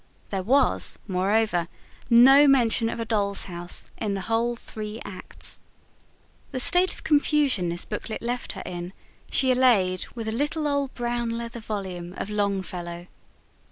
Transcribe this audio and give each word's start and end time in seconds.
There 0.31 0.41
was, 0.41 0.97
moreover, 1.07 1.67
no 2.09 2.47
mention 2.47 2.89
of 2.89 2.99
a 2.99 3.05
doll's 3.05 3.43
house 3.43 3.85
in 3.99 4.15
the 4.15 4.21
whole 4.21 4.55
three 4.55 4.99
acts. 5.05 5.61
The 6.49 6.59
state 6.59 6.91
of 6.95 7.03
confusion 7.03 7.69
this 7.69 7.85
booklet 7.85 8.23
left 8.23 8.53
her 8.53 8.63
in, 8.65 8.93
she 9.29 9.51
allayed 9.51 10.07
with 10.15 10.27
a 10.27 10.31
little 10.31 10.67
old 10.67 10.91
brown 10.95 11.29
leather 11.29 11.59
volume 11.59 12.13
of 12.17 12.31
Longfellow. 12.31 13.05